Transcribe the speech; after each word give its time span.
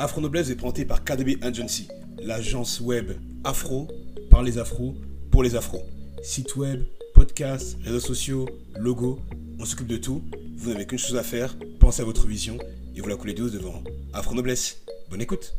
Afro 0.00 0.20
Noblesse 0.20 0.48
est 0.48 0.54
présenté 0.54 0.84
par 0.84 1.02
KDB 1.02 1.38
Agency, 1.42 1.88
l'agence 2.22 2.80
web 2.80 3.10
afro 3.42 3.88
par 4.30 4.44
les 4.44 4.56
afros 4.56 4.94
pour 5.32 5.42
les 5.42 5.56
afros. 5.56 5.82
Site 6.22 6.54
web, 6.54 6.84
podcast, 7.14 7.76
réseaux 7.82 7.98
sociaux, 7.98 8.48
logo, 8.78 9.18
on 9.58 9.64
s'occupe 9.64 9.88
de 9.88 9.96
tout. 9.96 10.22
Vous 10.56 10.70
n'avez 10.70 10.86
qu'une 10.86 11.00
chose 11.00 11.16
à 11.16 11.24
faire, 11.24 11.56
pensez 11.80 12.00
à 12.00 12.04
votre 12.04 12.28
vision 12.28 12.58
et 12.94 13.00
vous 13.00 13.08
la 13.08 13.16
coulez 13.16 13.34
douce 13.34 13.50
devant 13.50 13.82
Afro 14.12 14.36
Noblesse. 14.36 14.82
Bonne 15.10 15.20
écoute. 15.20 15.56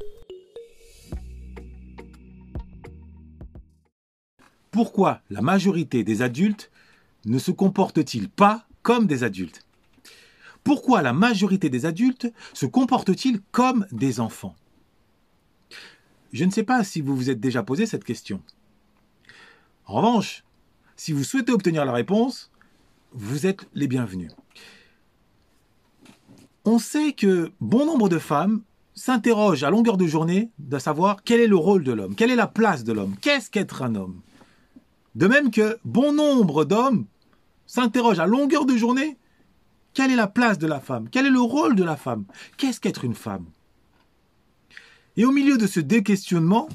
Pourquoi 4.72 5.20
la 5.30 5.42
majorité 5.42 6.06
des 6.06 6.22
adultes 6.22 6.72
ne 7.26 7.40
se 7.40 7.52
comportent-ils 7.52 8.30
pas 8.30 8.66
comme 8.84 9.06
des 9.06 9.26
adultes? 9.26 9.66
Pourquoi 10.70 11.02
la 11.02 11.14
majorité 11.14 11.72
des 11.72 11.88
adultes 11.88 12.32
se 12.54 12.68
comportent-ils 12.68 13.42
comme 13.52 13.88
des 13.92 14.20
enfants? 14.20 14.54
Je 16.32 16.46
ne 16.46 16.52
sais 16.52 16.62
pas 16.62 16.84
si 16.84 17.02
vous 17.02 17.16
vous 17.16 17.32
êtes 17.32 17.40
déjà 17.40 17.64
posé 17.64 17.88
cette 17.88 18.04
question. 18.04 18.40
En 19.88 19.96
revanche, 19.96 20.44
si 20.96 21.12
vous 21.12 21.24
souhaitez 21.24 21.52
obtenir 21.54 21.86
la 21.86 21.92
réponse, 21.92 22.52
vous 23.14 23.48
êtes 23.48 23.68
les 23.74 23.88
bienvenus. 23.88 24.32
On 26.66 26.78
sait 26.78 27.14
que 27.14 27.52
bon 27.60 27.88
nombre 27.88 28.08
de 28.08 28.20
femmes 28.20 28.62
s'interrogent 28.94 29.64
à 29.64 29.72
longueur 29.72 29.98
de 29.98 30.06
journée 30.06 30.52
de 30.60 30.78
savoir 30.78 31.24
quel 31.24 31.40
est 31.40 31.48
le 31.48 31.58
rôle 31.58 31.84
de 31.84 31.94
l'homme, 31.94 32.14
quelle 32.14 32.30
est 32.30 32.36
la 32.36 32.46
place 32.46 32.84
de 32.84 32.94
l'homme, 32.94 33.16
qu'est-ce 33.20 33.50
qu'être 33.50 33.82
un 33.82 33.96
homme? 33.96 34.22
De 35.16 35.26
même 35.26 35.50
que 35.50 35.80
bon 35.84 36.14
nombre 36.14 36.64
d'hommes 36.64 37.08
s'interrogent 37.66 38.20
à 38.20 38.28
longueur 38.28 38.68
de 38.68 38.78
journée 38.78 39.18
quelle 40.00 40.12
est 40.12 40.16
la 40.16 40.28
place 40.28 40.58
de 40.58 40.66
la 40.66 40.80
femme? 40.80 41.10
Quel 41.10 41.26
est 41.26 41.30
le 41.30 41.42
rôle 41.42 41.76
de 41.76 41.84
la 41.84 41.98
femme? 41.98 42.24
Qu'est-ce 42.56 42.80
qu'être 42.80 43.04
une 43.04 43.16
femme? 43.16 43.48
Et 45.18 45.26
au 45.26 45.32
milieu 45.34 45.58
de 45.58 45.68
ce 45.68 45.82
déquestionnement, 45.82 46.70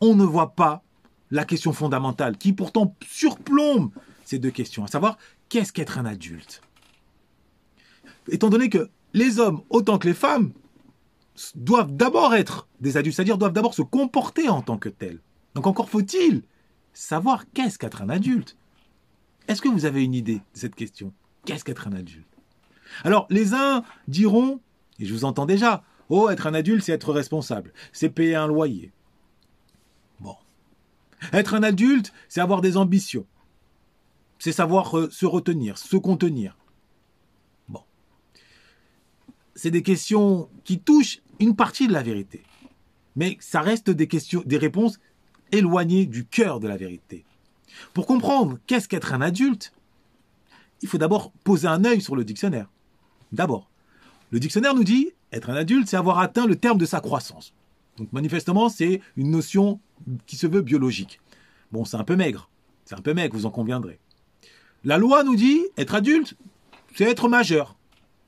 on 0.00 0.14
ne 0.14 0.24
voit 0.24 0.54
pas 0.54 0.82
la 1.30 1.44
question 1.44 1.74
fondamentale 1.74 2.38
qui 2.38 2.54
pourtant 2.54 2.96
surplombe 3.06 3.90
ces 4.24 4.38
deux 4.38 4.50
questions, 4.50 4.84
à 4.84 4.86
savoir 4.86 5.18
qu'est-ce 5.50 5.70
qu'être 5.70 5.98
un 5.98 6.06
adulte? 6.06 6.62
Étant 8.28 8.48
donné 8.48 8.70
que 8.70 8.88
les 9.12 9.38
hommes 9.38 9.60
autant 9.68 9.98
que 9.98 10.08
les 10.08 10.14
femmes 10.14 10.54
doivent 11.56 11.94
d'abord 11.94 12.34
être 12.34 12.68
des 12.80 12.96
adultes, 12.96 13.16
c'est-à-dire 13.16 13.36
doivent 13.36 13.52
d'abord 13.52 13.74
se 13.74 13.82
comporter 13.82 14.48
en 14.48 14.62
tant 14.62 14.78
que 14.78 14.88
tels. 14.88 15.20
Donc 15.54 15.66
encore 15.66 15.90
faut-il 15.90 16.42
savoir 16.94 17.44
qu'est-ce 17.52 17.78
qu'être 17.78 18.00
un 18.00 18.08
adulte? 18.08 18.56
Est-ce 19.46 19.60
que 19.60 19.68
vous 19.68 19.84
avez 19.84 20.02
une 20.02 20.14
idée 20.14 20.36
de 20.36 20.40
cette 20.54 20.74
question? 20.74 21.12
Qu'est-ce 21.44 21.62
qu'être 21.62 21.86
un 21.86 21.92
adulte? 21.92 22.35
Alors, 23.04 23.26
les 23.30 23.54
uns 23.54 23.82
diront, 24.08 24.60
et 24.98 25.06
je 25.06 25.12
vous 25.12 25.24
entends 25.24 25.46
déjà, 25.46 25.82
oh, 26.08 26.28
être 26.30 26.46
un 26.46 26.54
adulte, 26.54 26.84
c'est 26.84 26.92
être 26.92 27.12
responsable, 27.12 27.72
c'est 27.92 28.08
payer 28.08 28.34
un 28.34 28.46
loyer. 28.46 28.92
Bon. 30.20 30.36
Être 31.32 31.54
un 31.54 31.62
adulte, 31.62 32.12
c'est 32.28 32.40
avoir 32.40 32.60
des 32.60 32.76
ambitions. 32.76 33.26
C'est 34.38 34.52
savoir 34.52 34.96
euh, 34.98 35.10
se 35.10 35.26
retenir, 35.26 35.78
se 35.78 35.96
contenir. 35.96 36.56
Bon. 37.68 37.82
C'est 39.54 39.70
des 39.70 39.82
questions 39.82 40.48
qui 40.64 40.78
touchent 40.78 41.20
une 41.40 41.56
partie 41.56 41.88
de 41.88 41.92
la 41.92 42.02
vérité. 42.02 42.42
Mais 43.14 43.36
ça 43.40 43.60
reste 43.60 43.90
des 43.90 44.08
questions, 44.08 44.42
des 44.44 44.58
réponses 44.58 44.98
éloignées 45.52 46.06
du 46.06 46.26
cœur 46.26 46.60
de 46.60 46.68
la 46.68 46.76
vérité. 46.76 47.24
Pour 47.94 48.06
comprendre 48.06 48.58
qu'est-ce 48.66 48.88
qu'être 48.88 49.12
un 49.12 49.20
adulte, 49.20 49.72
il 50.82 50.88
faut 50.88 50.98
d'abord 50.98 51.32
poser 51.44 51.68
un 51.68 51.84
œil 51.84 52.00
sur 52.00 52.16
le 52.16 52.24
dictionnaire. 52.24 52.68
D'abord, 53.32 53.70
le 54.30 54.40
dictionnaire 54.40 54.74
nous 54.74 54.84
dit 54.84 55.10
être 55.32 55.50
un 55.50 55.54
adulte, 55.54 55.88
c'est 55.88 55.96
avoir 55.96 56.18
atteint 56.18 56.46
le 56.46 56.56
terme 56.56 56.78
de 56.78 56.86
sa 56.86 57.00
croissance. 57.00 57.52
Donc 57.98 58.12
manifestement, 58.12 58.68
c'est 58.68 59.00
une 59.16 59.30
notion 59.30 59.80
qui 60.26 60.36
se 60.36 60.46
veut 60.46 60.62
biologique. 60.62 61.20
Bon, 61.72 61.84
c'est 61.84 61.96
un 61.96 62.04
peu 62.04 62.16
maigre. 62.16 62.50
C'est 62.84 62.94
un 62.94 63.02
peu 63.02 63.14
maigre, 63.14 63.36
vous 63.36 63.46
en 63.46 63.50
conviendrez. 63.50 63.98
La 64.84 64.98
loi 64.98 65.24
nous 65.24 65.36
dit 65.36 65.60
être 65.76 65.94
adulte, 65.94 66.34
c'est 66.94 67.04
être 67.04 67.28
majeur. 67.28 67.76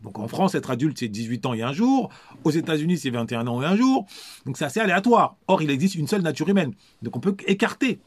Donc 0.02 0.18
en 0.18 0.28
France, 0.28 0.54
être 0.54 0.70
adulte, 0.70 0.98
c'est 0.98 1.08
18 1.08 1.46
ans 1.46 1.54
et 1.54 1.62
un 1.62 1.72
jour. 1.72 2.10
Aux 2.44 2.50
États-Unis, 2.50 2.98
c'est 2.98 3.10
21 3.10 3.46
ans 3.46 3.62
et 3.62 3.66
un 3.66 3.76
jour. 3.76 4.06
Donc 4.46 4.56
c'est 4.56 4.64
assez 4.64 4.80
aléatoire. 4.80 5.36
Or, 5.46 5.62
il 5.62 5.70
existe 5.70 5.94
une 5.96 6.06
seule 6.06 6.22
nature 6.22 6.48
humaine. 6.48 6.72
Donc 7.02 7.16
on 7.16 7.20
peut 7.20 7.36
écarter 7.46 8.00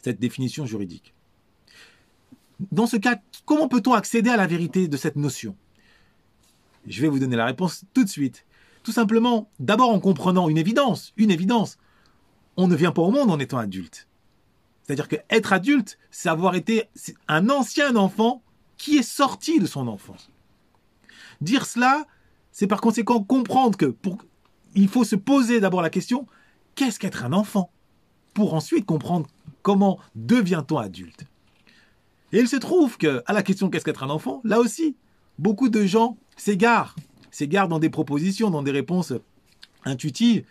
cette 0.00 0.20
définition 0.20 0.66
juridique. 0.66 1.14
Dans 2.72 2.86
ce 2.86 2.96
cas, 2.96 3.20
comment 3.44 3.68
peut-on 3.68 3.92
accéder 3.92 4.30
à 4.30 4.36
la 4.36 4.46
vérité 4.46 4.88
de 4.88 4.96
cette 4.96 5.16
notion? 5.16 5.54
Je 6.88 7.02
vais 7.02 7.08
vous 7.08 7.18
donner 7.18 7.36
la 7.36 7.46
réponse 7.46 7.84
tout 7.94 8.04
de 8.04 8.08
suite. 8.08 8.44
Tout 8.82 8.92
simplement, 8.92 9.50
d'abord 9.58 9.90
en 9.90 10.00
comprenant 10.00 10.48
une 10.48 10.58
évidence, 10.58 11.12
une 11.16 11.30
évidence. 11.30 11.78
On 12.56 12.68
ne 12.68 12.76
vient 12.76 12.92
pas 12.92 13.02
au 13.02 13.10
monde 13.10 13.30
en 13.30 13.38
étant 13.38 13.58
adulte. 13.58 14.08
C'est-à-dire 14.82 15.08
que 15.08 15.16
être 15.28 15.52
adulte, 15.52 15.98
c'est 16.10 16.28
avoir 16.28 16.54
été 16.54 16.88
un 17.28 17.50
ancien 17.50 17.96
enfant 17.96 18.42
qui 18.78 18.96
est 18.96 19.02
sorti 19.02 19.60
de 19.60 19.66
son 19.66 19.86
enfance. 19.88 20.30
Dire 21.40 21.66
cela, 21.66 22.06
c'est 22.52 22.66
par 22.66 22.80
conséquent 22.80 23.22
comprendre 23.22 23.76
que 23.76 23.94
il 24.74 24.88
faut 24.88 25.04
se 25.04 25.16
poser 25.16 25.60
d'abord 25.60 25.82
la 25.82 25.90
question 25.90 26.26
qu'est-ce 26.74 26.98
qu'être 26.98 27.24
un 27.24 27.32
enfant? 27.32 27.70
Pour 28.34 28.54
ensuite 28.54 28.86
comprendre 28.86 29.26
comment 29.62 29.98
devient-on 30.14 30.78
adulte. 30.78 31.24
Et 32.32 32.38
il 32.38 32.48
se 32.48 32.56
trouve 32.56 32.96
que 32.96 33.22
à 33.26 33.32
la 33.32 33.42
question 33.42 33.68
qu'est-ce 33.68 33.84
qu'être 33.84 34.04
un 34.04 34.10
enfant, 34.10 34.40
là 34.44 34.60
aussi, 34.60 34.96
beaucoup 35.38 35.68
de 35.68 35.84
gens 35.84 36.16
s'égarent, 36.38 36.96
s'égarent 37.30 37.68
dans 37.68 37.78
des 37.78 37.90
propositions, 37.90 38.50
dans 38.50 38.62
des 38.62 38.70
réponses 38.70 39.12
intuitives, 39.84 40.44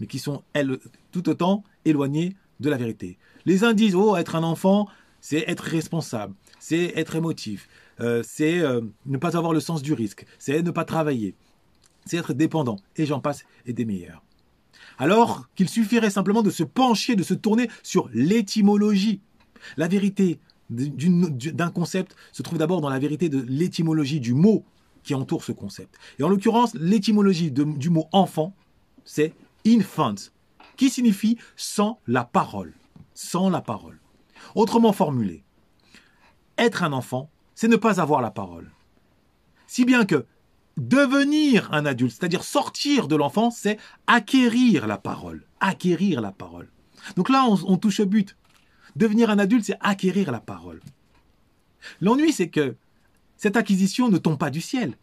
mais 0.00 0.06
qui 0.06 0.18
sont, 0.18 0.42
elles, 0.52 0.78
tout 1.12 1.28
autant 1.28 1.62
éloignées 1.84 2.34
de 2.58 2.70
la 2.70 2.76
vérité. 2.76 3.18
Les 3.46 3.62
uns 3.62 3.74
disent, 3.74 3.94
oh, 3.94 4.16
être 4.16 4.34
un 4.34 4.42
enfant, 4.42 4.88
c'est 5.20 5.44
être 5.46 5.62
responsable, 5.62 6.34
c'est 6.58 6.92
être 6.96 7.14
émotif, 7.14 7.68
euh, 8.00 8.22
c'est 8.24 8.58
euh, 8.58 8.80
ne 9.06 9.16
pas 9.16 9.36
avoir 9.36 9.52
le 9.52 9.60
sens 9.60 9.82
du 9.82 9.92
risque, 9.92 10.26
c'est 10.38 10.62
ne 10.62 10.70
pas 10.70 10.84
travailler, 10.84 11.34
c'est 12.04 12.16
être 12.16 12.32
dépendant, 12.32 12.76
et 12.96 13.06
j'en 13.06 13.20
passe, 13.20 13.44
et 13.66 13.72
des 13.72 13.84
meilleurs. 13.84 14.22
Alors 14.98 15.48
qu'il 15.54 15.68
suffirait 15.68 16.10
simplement 16.10 16.42
de 16.42 16.50
se 16.50 16.64
pencher, 16.64 17.14
de 17.14 17.22
se 17.22 17.34
tourner 17.34 17.68
sur 17.82 18.10
l'étymologie. 18.12 19.20
La 19.76 19.88
vérité 19.88 20.40
d'un 20.70 21.70
concept 21.70 22.16
se 22.32 22.42
trouve 22.42 22.58
d'abord 22.58 22.80
dans 22.80 22.90
la 22.90 22.98
vérité 22.98 23.28
de 23.28 23.40
l'étymologie 23.48 24.20
du 24.20 24.34
mot 24.34 24.64
qui 25.02 25.14
entoure 25.14 25.44
ce 25.44 25.52
concept. 25.52 25.96
Et 26.18 26.22
en 26.22 26.28
l'occurrence, 26.28 26.74
l'étymologie 26.74 27.50
du 27.50 27.90
mot 27.90 28.08
enfant, 28.12 28.54
c'est 29.04 29.32
infant, 29.66 30.14
qui 30.76 30.90
signifie 30.90 31.38
sans 31.56 32.00
la 32.06 32.24
parole. 32.24 32.74
Sans 33.14 33.50
la 33.50 33.60
parole. 33.60 33.98
Autrement 34.54 34.92
formulé, 34.92 35.42
être 36.56 36.82
un 36.82 36.92
enfant, 36.92 37.30
c'est 37.54 37.68
ne 37.68 37.76
pas 37.76 38.00
avoir 38.00 38.20
la 38.22 38.30
parole. 38.30 38.70
Si 39.66 39.84
bien 39.84 40.04
que 40.04 40.24
devenir 40.76 41.72
un 41.72 41.86
adulte, 41.86 42.12
c'est-à-dire 42.12 42.44
sortir 42.44 43.08
de 43.08 43.16
l'enfance, 43.16 43.56
c'est 43.58 43.78
acquérir 44.06 44.86
la 44.86 44.96
parole. 44.96 45.44
Acquérir 45.60 46.20
la 46.20 46.32
parole. 46.32 46.70
Donc 47.16 47.28
là, 47.28 47.44
on, 47.48 47.58
on 47.66 47.76
touche 47.76 48.00
au 48.00 48.06
but. 48.06 48.36
Devenir 48.96 49.30
un 49.30 49.38
adulte, 49.38 49.64
c'est 49.64 49.78
acquérir 49.80 50.30
la 50.30 50.40
parole. 50.40 50.80
L'ennui, 52.00 52.32
c'est 52.32 52.48
que 52.48 52.76
cette 53.38 53.56
acquisition 53.56 54.10
ne 54.10 54.18
tombe 54.18 54.36
pas 54.36 54.50
du 54.50 54.60
ciel. 54.60 54.94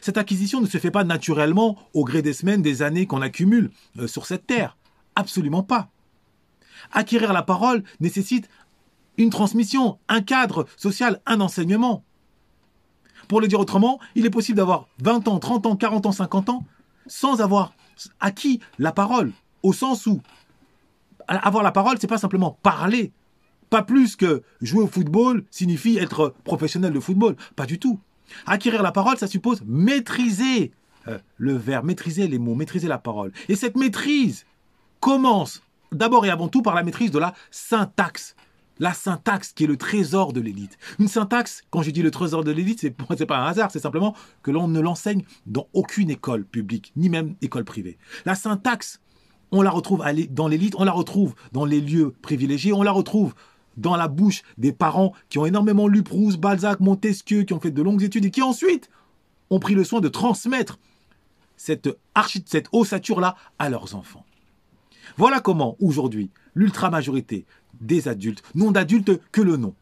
Cette 0.00 0.18
acquisition 0.18 0.60
ne 0.60 0.66
se 0.66 0.78
fait 0.78 0.90
pas 0.90 1.04
naturellement 1.04 1.78
au 1.94 2.04
gré 2.04 2.20
des 2.20 2.32
semaines, 2.32 2.62
des 2.62 2.82
années 2.82 3.06
qu'on 3.06 3.22
accumule 3.22 3.70
euh, 3.98 4.06
sur 4.06 4.26
cette 4.26 4.46
terre. 4.46 4.76
Absolument 5.14 5.62
pas. 5.62 5.88
Acquérir 6.92 7.32
la 7.32 7.42
parole 7.42 7.84
nécessite 8.00 8.48
une 9.16 9.30
transmission, 9.30 9.98
un 10.08 10.20
cadre 10.20 10.66
social, 10.76 11.20
un 11.24 11.40
enseignement. 11.40 12.04
Pour 13.28 13.40
le 13.40 13.46
dire 13.46 13.60
autrement, 13.60 14.00
il 14.14 14.26
est 14.26 14.30
possible 14.30 14.56
d'avoir 14.56 14.88
20 15.02 15.28
ans, 15.28 15.38
30 15.38 15.66
ans, 15.66 15.76
40 15.76 16.06
ans, 16.06 16.12
50 16.12 16.48
ans 16.50 16.64
sans 17.06 17.40
avoir 17.40 17.74
acquis 18.20 18.60
la 18.78 18.92
parole, 18.92 19.32
au 19.62 19.72
sens 19.72 20.06
où 20.06 20.20
avoir 21.28 21.62
la 21.62 21.72
parole, 21.72 21.96
c'est 22.00 22.06
pas 22.06 22.18
simplement 22.18 22.58
parler, 22.62 23.12
pas 23.74 23.82
plus 23.82 24.14
que 24.14 24.44
jouer 24.62 24.84
au 24.84 24.86
football 24.86 25.42
signifie 25.50 25.98
être 25.98 26.32
professionnel 26.44 26.92
de 26.92 27.00
football. 27.00 27.34
Pas 27.56 27.66
du 27.66 27.80
tout. 27.80 27.98
Acquérir 28.46 28.84
la 28.84 28.92
parole, 28.92 29.18
ça 29.18 29.26
suppose 29.26 29.64
maîtriser 29.66 30.70
euh, 31.08 31.18
le 31.38 31.54
verbe, 31.56 31.84
maîtriser 31.84 32.28
les 32.28 32.38
mots, 32.38 32.54
maîtriser 32.54 32.86
la 32.86 32.98
parole. 32.98 33.32
Et 33.48 33.56
cette 33.56 33.76
maîtrise 33.76 34.46
commence 35.00 35.60
d'abord 35.90 36.24
et 36.24 36.30
avant 36.30 36.46
tout 36.46 36.62
par 36.62 36.76
la 36.76 36.84
maîtrise 36.84 37.10
de 37.10 37.18
la 37.18 37.34
syntaxe. 37.50 38.36
La 38.78 38.94
syntaxe 38.94 39.52
qui 39.52 39.64
est 39.64 39.66
le 39.66 39.76
trésor 39.76 40.32
de 40.32 40.40
l'élite. 40.40 40.78
Une 41.00 41.08
syntaxe, 41.08 41.62
quand 41.70 41.82
je 41.82 41.90
dis 41.90 42.02
le 42.02 42.12
trésor 42.12 42.44
de 42.44 42.52
l'élite, 42.52 42.78
c'est 42.78 42.94
n'est 43.18 43.26
pas 43.26 43.38
un 43.38 43.46
hasard, 43.46 43.72
c'est 43.72 43.80
simplement 43.80 44.14
que 44.44 44.52
l'on 44.52 44.68
ne 44.68 44.78
l'enseigne 44.78 45.24
dans 45.46 45.66
aucune 45.72 46.10
école 46.10 46.44
publique, 46.44 46.92
ni 46.94 47.08
même 47.08 47.34
école 47.42 47.64
privée. 47.64 47.98
La 48.24 48.36
syntaxe, 48.36 49.00
on 49.50 49.62
la 49.62 49.70
retrouve 49.70 50.04
dans 50.30 50.46
l'élite, 50.46 50.76
on 50.78 50.84
la 50.84 50.92
retrouve 50.92 51.34
dans 51.50 51.64
les 51.64 51.80
lieux 51.80 52.14
privilégiés, 52.22 52.72
on 52.72 52.84
la 52.84 52.92
retrouve 52.92 53.34
dans 53.76 53.96
la 53.96 54.08
bouche 54.08 54.42
des 54.58 54.72
parents 54.72 55.12
qui 55.28 55.38
ont 55.38 55.46
énormément 55.46 55.88
lu 55.88 56.02
Proust, 56.02 56.38
Balzac, 56.38 56.80
Montesquieu, 56.80 57.42
qui 57.42 57.52
ont 57.52 57.60
fait 57.60 57.70
de 57.70 57.82
longues 57.82 58.02
études 58.02 58.24
et 58.24 58.30
qui 58.30 58.42
ensuite 58.42 58.90
ont 59.50 59.58
pris 59.58 59.74
le 59.74 59.84
soin 59.84 60.00
de 60.00 60.08
transmettre 60.08 60.78
cette, 61.56 61.88
cette 62.46 62.68
ossature-là 62.72 63.36
à 63.58 63.68
leurs 63.68 63.94
enfants. 63.94 64.24
Voilà 65.16 65.40
comment, 65.40 65.76
aujourd'hui, 65.80 66.30
l'ultra-majorité 66.54 67.44
des 67.80 68.08
adultes 68.08 68.42
n'ont 68.54 68.70
d'adultes 68.70 69.20
que 69.30 69.40
le 69.40 69.56
nom. 69.56 69.74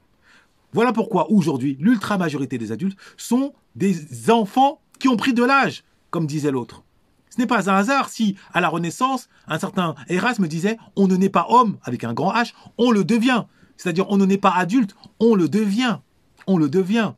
Voilà 0.73 0.93
pourquoi, 0.93 1.31
aujourd'hui, 1.31 1.77
l'ultra-majorité 1.81 2.59
des 2.59 2.73
adultes 2.73 2.99
sont 3.17 3.53
des 3.77 4.31
enfants 4.31 4.81
qui 4.99 5.09
ont 5.09 5.17
pris 5.17 5.35
de 5.35 5.45
l'âge, 5.45 5.85
comme 6.11 6.27
disait 6.27 6.51
l'autre. 6.51 6.83
Ce 7.31 7.41
n'est 7.41 7.47
pas 7.47 7.71
un 7.71 7.77
hasard 7.77 8.11
si, 8.11 8.37
à 8.53 8.61
la 8.61 8.69
Renaissance, 8.69 9.29
un 9.49 9.59
certain 9.59 9.95
Erasme 10.09 10.47
disait 10.47 10.77
on 10.97 11.09
ne 11.09 11.17
naît 11.17 11.31
pas 11.31 11.47
homme 11.49 11.79
avec 11.83 12.05
un 12.05 12.13
grand 12.13 12.33
H, 12.35 12.53
on 12.77 12.91
le 12.91 13.05
devient. 13.05 13.45
C'est-à-dire 13.83 14.07
on 14.11 14.17
ne 14.17 14.27
naît 14.27 14.39
pas 14.39 14.53
adulte, 14.53 14.95
on 15.19 15.35
le 15.35 15.49
devient. 15.49 15.99
On 16.47 16.57
le 16.57 16.69
devient. 16.69 17.15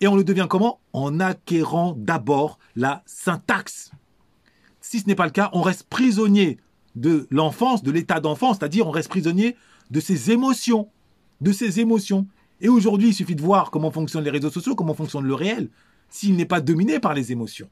Et 0.00 0.08
on 0.08 0.16
le 0.16 0.24
devient 0.24 0.46
comment? 0.48 0.80
En 0.94 1.20
acquérant 1.20 1.94
d'abord 1.98 2.58
la 2.74 3.02
syntaxe. 3.04 3.90
Si 4.80 5.00
ce 5.00 5.06
n'est 5.06 5.14
pas 5.14 5.26
le 5.26 5.30
cas, 5.30 5.50
on 5.52 5.60
reste 5.60 5.84
prisonnier 5.84 6.58
de 6.94 7.26
l'enfance, 7.30 7.82
de 7.82 7.90
l'état 7.90 8.20
d'enfance, 8.20 8.56
c'est-à-dire 8.58 8.86
on 8.86 8.92
reste 8.92 9.10
prisonnier 9.10 9.56
de 9.90 10.00
ses 10.00 10.30
émotions, 10.30 10.88
de 11.42 11.52
ses 11.52 11.80
émotions. 11.80 12.26
Et 12.62 12.70
aujourd'hui, 12.70 13.08
il 13.08 13.14
suffit 13.14 13.36
de 13.36 13.42
voir 13.42 13.70
comment 13.70 13.90
fonctionnent 13.90 14.24
les 14.24 14.30
réseaux 14.30 14.50
sociaux, 14.50 14.74
comment 14.74 14.94
fonctionne 14.94 15.26
le 15.26 15.34
réel, 15.34 15.68
s'il 16.08 16.34
n'est 16.36 16.46
pas 16.46 16.62
dominé 16.62 16.98
par 16.98 17.12
les 17.12 17.30
émotions. 17.30 17.68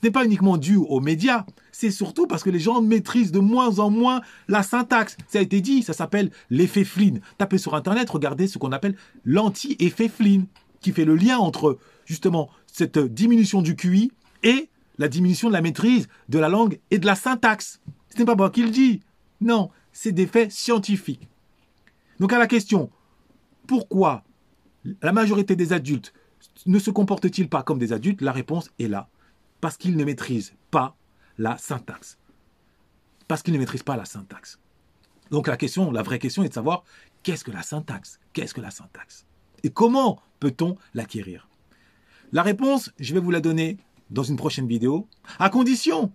Ce 0.00 0.06
n'est 0.06 0.12
pas 0.12 0.24
uniquement 0.24 0.56
dû 0.56 0.76
aux 0.76 1.00
médias, 1.00 1.44
c'est 1.72 1.90
surtout 1.90 2.26
parce 2.26 2.42
que 2.42 2.48
les 2.48 2.58
gens 2.58 2.80
maîtrisent 2.80 3.32
de 3.32 3.38
moins 3.38 3.80
en 3.80 3.90
moins 3.90 4.22
la 4.48 4.62
syntaxe. 4.62 5.16
Ça 5.28 5.40
a 5.40 5.42
été 5.42 5.60
dit, 5.60 5.82
ça 5.82 5.92
s'appelle 5.92 6.30
l'effet 6.48 6.84
Flynn. 6.84 7.20
Tapez 7.36 7.58
sur 7.58 7.74
Internet, 7.74 8.08
regardez 8.08 8.46
ce 8.46 8.56
qu'on 8.56 8.72
appelle 8.72 8.96
l'anti-effet 9.24 10.08
Flynn, 10.08 10.46
qui 10.80 10.92
fait 10.92 11.04
le 11.04 11.16
lien 11.16 11.36
entre 11.38 11.78
justement 12.06 12.48
cette 12.66 12.98
diminution 12.98 13.60
du 13.60 13.76
QI 13.76 14.10
et 14.42 14.70
la 14.96 15.08
diminution 15.08 15.48
de 15.48 15.52
la 15.52 15.60
maîtrise 15.60 16.08
de 16.30 16.38
la 16.38 16.48
langue 16.48 16.80
et 16.90 16.98
de 16.98 17.06
la 17.06 17.14
syntaxe. 17.14 17.80
Ce 18.08 18.18
n'est 18.18 18.24
pas 18.24 18.36
moi 18.36 18.50
qui 18.50 18.62
le 18.62 18.70
dis. 18.70 19.00
Non, 19.42 19.70
c'est 19.92 20.12
des 20.12 20.26
faits 20.26 20.50
scientifiques. 20.50 21.28
Donc 22.20 22.32
à 22.32 22.38
la 22.38 22.46
question, 22.46 22.90
pourquoi 23.66 24.24
la 25.02 25.12
majorité 25.12 25.56
des 25.56 25.74
adultes 25.74 26.14
ne 26.64 26.78
se 26.78 26.90
comportent-ils 26.90 27.48
pas 27.48 27.62
comme 27.62 27.78
des 27.78 27.92
adultes? 27.92 28.22
La 28.22 28.32
réponse 28.32 28.70
est 28.78 28.88
là. 28.88 29.08
Parce 29.60 29.76
qu'ils 29.76 29.96
ne 29.96 30.04
maîtrisent 30.04 30.54
pas 30.70 30.96
la 31.38 31.58
syntaxe. 31.58 32.18
Parce 33.28 33.42
qu'ils 33.42 33.54
ne 33.54 33.58
maîtrisent 33.58 33.82
pas 33.82 33.96
la 33.96 34.04
syntaxe. 34.04 34.58
Donc 35.30 35.46
la 35.46 35.56
question, 35.56 35.90
la 35.90 36.02
vraie 36.02 36.18
question 36.18 36.42
est 36.42 36.48
de 36.48 36.54
savoir 36.54 36.84
qu'est-ce 37.22 37.44
que 37.44 37.50
la 37.50 37.62
syntaxe? 37.62 38.18
Qu'est-ce 38.32 38.54
que 38.54 38.60
la 38.60 38.70
syntaxe? 38.70 39.26
Et 39.62 39.70
comment 39.70 40.20
peut-on 40.40 40.76
l'acquérir? 40.94 41.48
La 42.32 42.42
réponse, 42.42 42.90
je 42.98 43.14
vais 43.14 43.20
vous 43.20 43.30
la 43.30 43.40
donner 43.40 43.76
dans 44.10 44.22
une 44.22 44.36
prochaine 44.36 44.66
vidéo, 44.66 45.06
à 45.38 45.50
condition 45.50 46.12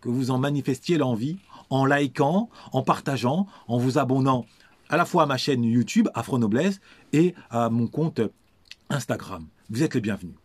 que 0.00 0.08
vous 0.08 0.30
en 0.30 0.38
manifestiez 0.38 0.96
l'envie 0.96 1.38
en 1.70 1.84
likant, 1.84 2.48
en 2.72 2.82
partageant, 2.82 3.46
en 3.66 3.78
vous 3.78 3.98
abonnant 3.98 4.46
à 4.88 4.96
la 4.96 5.04
fois 5.04 5.24
à 5.24 5.26
ma 5.26 5.36
chaîne 5.36 5.64
YouTube, 5.64 6.08
Afro 6.14 6.38
Noblesse, 6.38 6.80
et 7.12 7.34
à 7.50 7.68
mon 7.68 7.86
compte 7.86 8.20
Instagram. 8.88 9.46
Vous 9.68 9.82
êtes 9.82 9.94
les 9.94 10.00
bienvenus. 10.00 10.36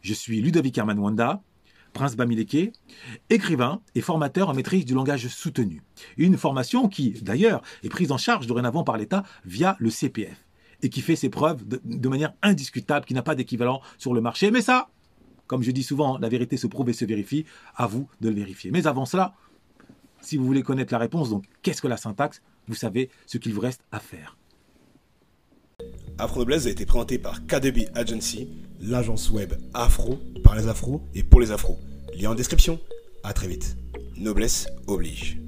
Je 0.00 0.14
suis 0.14 0.40
Ludovic 0.40 0.78
Wanda, 0.78 1.42
Prince 1.92 2.16
Bamileke, 2.16 2.72
écrivain 3.30 3.80
et 3.94 4.00
formateur 4.00 4.48
en 4.48 4.54
maîtrise 4.54 4.84
du 4.84 4.94
langage 4.94 5.28
soutenu. 5.28 5.82
Une 6.16 6.36
formation 6.36 6.88
qui, 6.88 7.10
d'ailleurs, 7.22 7.62
est 7.82 7.88
prise 7.88 8.12
en 8.12 8.18
charge 8.18 8.46
dorénavant 8.46 8.84
par 8.84 8.96
l'État 8.96 9.24
via 9.44 9.76
le 9.78 9.90
CPF 9.90 10.44
et 10.82 10.90
qui 10.90 11.00
fait 11.00 11.16
ses 11.16 11.28
preuves 11.28 11.66
de, 11.66 12.08
manière 12.08 12.34
indiscutable, 12.42 13.04
qui 13.04 13.14
n'a 13.14 13.22
pas 13.22 13.34
d'équivalent 13.34 13.80
sur 13.98 14.14
le 14.14 14.20
marché. 14.20 14.50
Mais 14.50 14.62
ça, 14.62 14.88
comme 15.46 15.62
je 15.62 15.70
dis 15.70 15.82
souvent, 15.82 16.18
la 16.18 16.28
vérité 16.28 16.56
se 16.56 16.66
prouve 16.66 16.88
et 16.90 16.92
se 16.92 17.04
vérifie. 17.04 17.44
À 17.74 17.86
vous 17.86 18.08
de 18.20 18.28
le 18.28 18.34
vérifier. 18.36 18.70
Mais 18.70 18.86
avant 18.86 19.04
cela, 19.04 19.34
si 20.20 20.36
vous 20.36 20.44
voulez 20.44 20.62
connaître 20.62 20.92
la 20.92 20.98
réponse, 20.98 21.30
donc 21.30 21.46
qu'est-ce 21.62 21.82
que 21.82 21.88
la 21.88 21.96
syntaxe? 21.96 22.42
Vous 22.68 22.74
savez 22.74 23.10
ce 23.26 23.38
qu'il 23.38 23.54
vous 23.54 23.60
reste 23.60 23.82
à 23.90 23.98
faire. 23.98 24.37
Afro 26.20 26.40
Noblesse 26.40 26.66
a 26.66 26.70
été 26.70 26.84
présenté 26.84 27.16
par 27.16 27.46
KDB 27.46 27.88
Agency, 27.94 28.48
l'agence 28.80 29.30
web 29.30 29.54
afro 29.72 30.18
par 30.42 30.56
les 30.56 30.66
afros 30.66 31.00
et 31.14 31.22
pour 31.22 31.40
les 31.40 31.52
afros. 31.52 31.78
Lien 32.18 32.30
en 32.30 32.34
description. 32.34 32.80
À 33.22 33.32
très 33.32 33.46
vite. 33.46 33.76
Noblesse 34.16 34.66
oblige. 34.88 35.38